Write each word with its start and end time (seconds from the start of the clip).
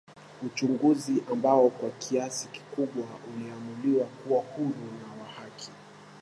Uchaguzi 0.45 1.23
ambao 1.31 1.69
kwa 1.69 1.89
kiasi 1.89 2.47
kikubwa 2.47 3.03
uliamuliwa 3.35 4.05
kuwa 4.05 4.41
huru 4.41 4.85
na 4.91 5.23
wa 5.23 5.29
haki 5.29 5.69